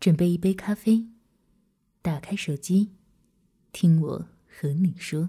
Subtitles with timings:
[0.00, 1.06] 准备一杯咖啡，
[2.00, 2.92] 打开手机，
[3.70, 5.28] 听我和你说。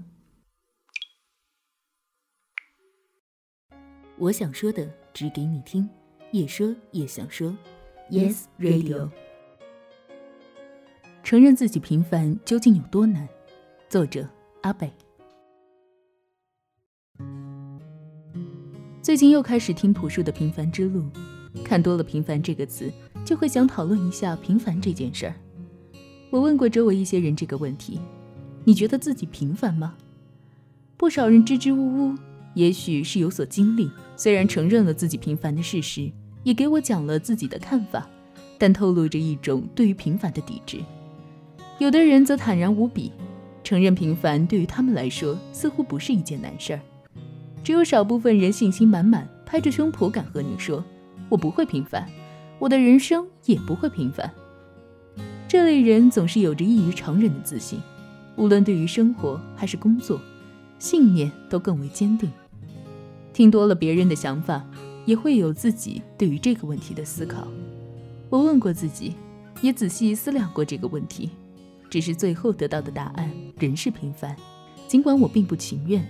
[4.18, 5.90] 我想说的，只给你听，
[6.32, 7.54] 也说也想说。
[8.10, 9.12] Yes Radio。
[11.22, 13.28] 承认自己平凡究竟有多难？
[13.90, 14.26] 作者
[14.62, 14.90] 阿北。
[19.02, 21.02] 最近又开始听朴树的《平凡之路》，
[21.62, 22.90] 看多了“平凡”这个词。
[23.32, 25.34] 就会想讨论一下平凡这件事儿。
[26.30, 27.98] 我问过周围一些人这个问题：
[28.66, 29.96] 你觉得自己平凡吗？
[30.98, 31.78] 不少人支支吾
[32.12, 32.16] 吾，
[32.56, 33.90] 也许是有所经历。
[34.18, 36.12] 虽然承认了自己平凡的事实，
[36.44, 38.06] 也给我讲了自己的看法，
[38.58, 40.80] 但透露着一种对于平凡的抵制。
[41.80, 43.14] 有的人则坦然无比，
[43.64, 46.82] 承认平凡对于他们来说似乎不是一件难事儿。
[47.64, 50.84] 只有少部分人信心满满，拍着胸脯敢和你说
[51.32, 52.06] ：“我不会平凡。”
[52.62, 54.32] 我的人生也不会平凡。
[55.48, 57.80] 这类人总是有着异于常人的自信，
[58.36, 60.22] 无论对于生活还是工作，
[60.78, 62.30] 信念都更为坚定。
[63.34, 64.64] 听多了别人的想法，
[65.08, 67.48] 也会有自己对于这个问题的思考。
[68.30, 69.16] 我问过自己，
[69.64, 71.32] 也仔细思量过这个问题，
[71.90, 74.36] 只是最后得到的答案仍是平凡，
[74.88, 76.06] 尽管我并不情愿。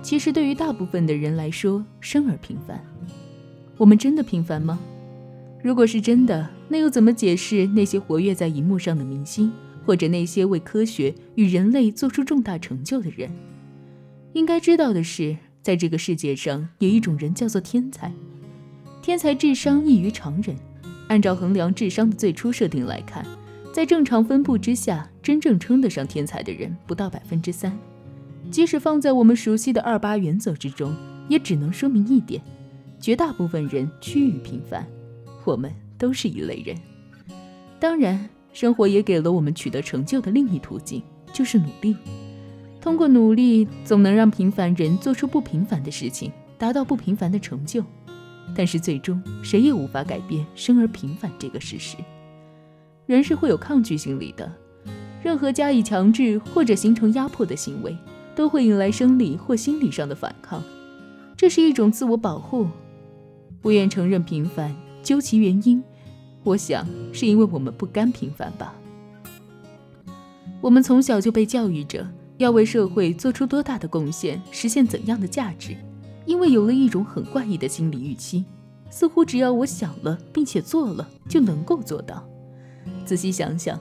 [0.00, 2.82] 其实对于大部分的人来说，生而平凡。
[3.76, 4.80] 我们真的平凡吗？
[5.62, 9.52] 如果是真的，那又怎么解释那些活跃在荧幕上的明星，
[9.84, 13.30] 或者那些为科学与人类做出重大成就的人？
[14.32, 18.10] 应该知道的是，在这个世界上有一种人叫做天才。
[19.02, 20.56] 天才智商异于常人。
[21.08, 23.26] 按照衡量智商的最初设定来看，
[23.74, 27.76] 在正常分布之下，真正称得上天才的人不到百分之三。
[28.50, 30.94] 即使放在我们熟悉的二八原则之中，
[31.28, 32.40] 也只能说明一点：
[33.00, 34.86] 绝大部分人趋于平凡。
[35.50, 35.68] 我们
[35.98, 36.76] 都是一类人，
[37.80, 41.02] 当然，生活也给了我们取得成就的另一途径，
[41.32, 41.96] 就是努力。
[42.80, 47.84] 通过努力，总能让平凡人做出不平凡的事情，达到不平凡的成就。
[48.54, 51.96] 但是，最终谁也无法改变生而平凡这个事实。
[53.06, 54.50] 人是会有抗拒心理的，
[55.20, 57.96] 任何加以强制或者形成压迫的行为，
[58.36, 60.62] 都会引来生理或心理上的反抗。
[61.36, 62.68] 这是一种自我保护，
[63.60, 64.72] 不愿承认平凡。
[65.10, 65.82] 究其原因，
[66.44, 68.72] 我想是因为我们不甘平凡吧。
[70.60, 75.76] 我们从小就被教育着要为社会做出多大的贡献，实现怎样的价值，
[76.26, 78.44] 因为有了一种很怪异的心理预期，
[78.88, 82.24] 似乎只要我想了并且做了就能够做到。
[83.04, 83.80] 仔细想想，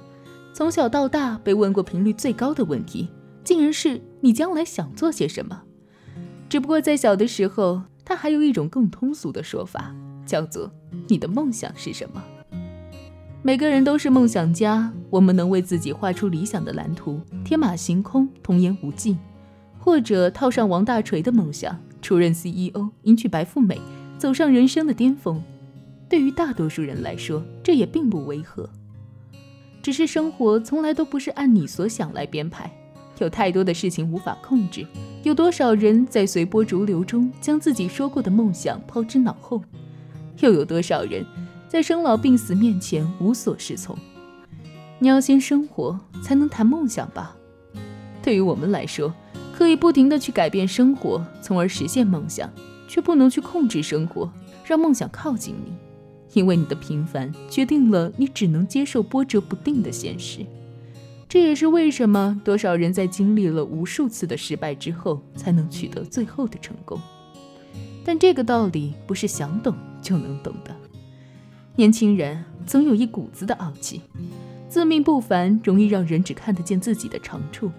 [0.52, 3.08] 从小到大被问过频率最高的问题，
[3.44, 5.62] 竟然是你将来想做些什么。
[6.50, 9.94] 只不过在小的时候，他还有一种更通俗的说法。
[10.26, 10.72] 叫做
[11.08, 12.24] 你的梦想是什么？
[13.42, 19.18] 每个人都是梦想家，我们能为自己画出理想的蓝图，天马行空，童言无忌，
[19.78, 23.80] 或者套上王大锤的梦想，出任 CEO，迎娶白富美，
[24.18, 25.42] 走上人生的巅峰。
[26.10, 28.70] 对于大多数人来说，这也并不违和。
[29.82, 32.70] 只是生活从来都不是按你所想来编排，
[33.20, 34.86] 有太多的事情无法控制。
[35.24, 39.64] 有多少人在随波逐流中将自己说过的梦想抛之脑后？
[40.42, 41.26] 又有多少人
[41.68, 43.98] 在生老病死面前无所适从？
[45.00, 47.36] 你要先生活，才能谈梦想吧。
[48.22, 49.14] 对于我们来说，
[49.54, 52.50] 可以不停地去改变生活，从而实现梦想，
[52.88, 54.32] 却不能去控制生活，
[54.66, 55.74] 让梦想靠近你。
[56.34, 60.46] 因为你的平凡决定了你只能接受波折不定的现实。
[61.28, 67.00] 这也是为什么多少人在经历了无数次的失败之后，才能取得最后的成功。
[68.04, 69.74] 但这个道理不是想懂。
[70.02, 70.76] 就能懂得，
[71.76, 74.02] 年轻人总有一股子的傲气，
[74.68, 77.72] 自命不凡，容易让人只看得见自己的长处。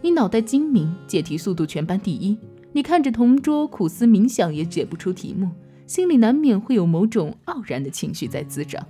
[0.00, 2.36] 你脑袋精明，解题速度全班第一，
[2.72, 5.50] 你看着同桌苦思冥想也解不出题目，
[5.86, 8.84] 心里难免会有某种傲然的情绪在滋长。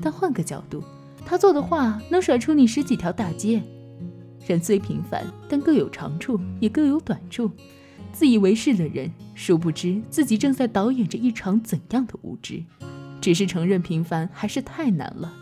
[0.00, 0.82] 但换个角度，
[1.24, 3.62] 他做的话能甩出你十几条大街。
[4.46, 7.50] 人虽平凡，但各有长处，也各有短处。
[8.12, 12.62] 自以为是的人，殊不知自己正在导演着一场怎样的无知。
[13.20, 15.32] 只是承认平凡还是太难了。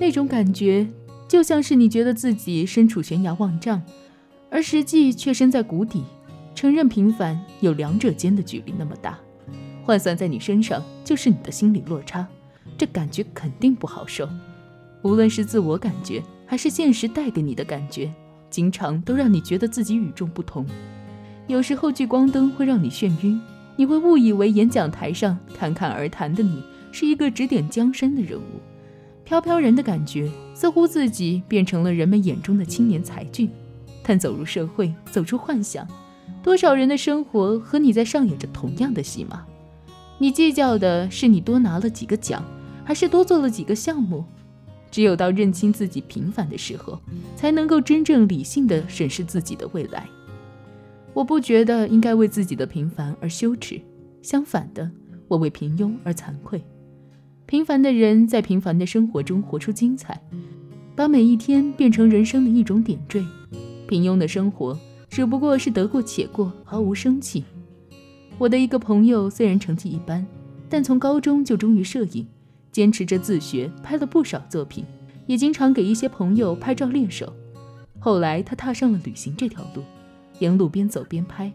[0.00, 0.86] 那种感觉，
[1.28, 3.82] 就像是你觉得自己身处悬崖望丈，
[4.50, 6.02] 而实际却身在谷底。
[6.54, 9.18] 承认平凡有两者间的距离那么大，
[9.84, 12.26] 换算在你身上就是你的心理落差。
[12.78, 14.28] 这感觉肯定不好受。
[15.02, 18.12] 无论是自我感觉，还是现实带给你的感觉，
[18.48, 20.64] 经常都让你觉得自己与众不同。
[21.52, 23.38] 有时候聚光灯会让你眩晕，
[23.76, 28.58] 你会误以为演讲台上侃侃而谈的你是一个指点江山的人物，
[29.22, 33.50] 飘飘然的感觉，似乎自己变成了人们眼中的青年才俊。
[34.02, 35.86] 但走入社会，走出幻想，
[36.42, 39.44] 多少人的生活和你在上演着同样的戏码？
[40.16, 42.42] 你计较的是你多拿了几个奖，
[42.82, 44.24] 还是多做了几个项目？
[44.90, 46.98] 只有到认清自己平凡的时候，
[47.36, 50.08] 才能够真正理性的审视自己的未来。
[51.14, 53.80] 我不觉得应该为自己的平凡而羞耻，
[54.22, 54.90] 相反的，
[55.28, 56.62] 我为平庸而惭愧。
[57.44, 60.18] 平凡的人在平凡的生活中活出精彩，
[60.96, 63.22] 把每一天变成人生的一种点缀。
[63.86, 64.78] 平庸的生活
[65.10, 67.44] 只不过是得过且过，毫无生气。
[68.38, 70.26] 我的一个朋友虽然成绩一般，
[70.70, 72.26] 但从高中就忠于摄影，
[72.70, 74.86] 坚持着自学，拍了不少作品，
[75.26, 77.30] 也经常给一些朋友拍照练手。
[77.98, 79.82] 后来他踏上了旅行这条路，
[80.42, 81.50] 沿路边走边拍。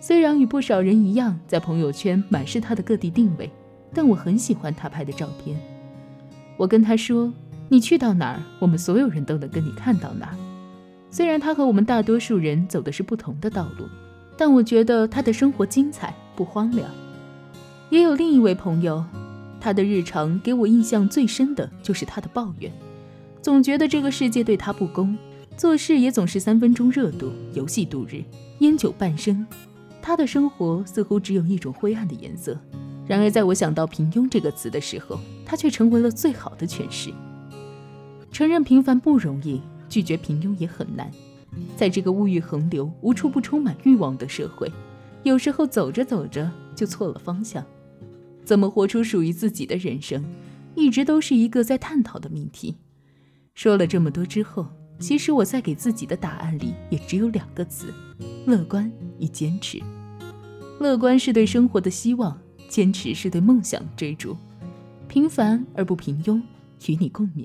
[0.00, 3.50] 虽然与不少人一样，在朋友圈满是他的各地定位。
[3.92, 5.58] 但我很喜欢他拍的照片。
[6.56, 7.32] 我跟他说
[7.68, 10.36] ：“你去到哪儿，我们所有人都能跟你看到哪儿。”
[11.10, 13.86] 虽然他和我们大多数人走的是不同的道路，
[14.36, 16.88] 但我觉得他的生活精彩不荒凉。
[17.90, 19.04] 也有另一位朋友，
[19.60, 22.70] 他的日常给我印象最深的就是他的抱怨，
[23.42, 25.18] 总觉得这个世界对他不公，
[25.60, 28.24] 做事也总是三分钟热度，游戏度日，
[28.60, 29.46] 烟酒半生。
[30.00, 32.58] 他的生活似乎只有一种灰暗的颜色。
[33.06, 37.12] 然而，在我想到“平庸”这个词的时候，他却成为了最好的诠释。
[38.32, 41.10] 承认平凡不容易，拒绝平庸也很难。
[41.76, 44.72] 在这个物欲横流、无处不充满欲望的社会，
[45.24, 47.62] 有时候走着走着就错了方向。
[48.46, 50.24] 怎么活出属于自己的人生，
[50.74, 52.78] 一直都是一个在探讨的命题。
[53.52, 54.66] 说了这么多之后，
[55.00, 57.92] 其实我在给自己的答案里也只有两个字：
[58.46, 59.80] 乐观与坚持。
[60.78, 62.38] 乐观是对生活的希望。
[62.68, 64.36] 坚持是对梦想的追逐，
[65.08, 66.40] 平凡而不平庸，
[66.86, 67.44] 与你共勉。